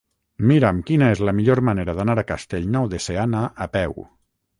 Mira'm 0.51 0.77
quina 0.87 1.09
és 1.15 1.19
la 1.27 1.33
millor 1.39 1.61
manera 1.69 1.95
d'anar 1.99 2.15
a 2.21 2.23
Castellnou 2.31 2.89
de 2.95 3.01
Seana 3.09 3.43
a 3.67 3.69
peu. 3.79 3.95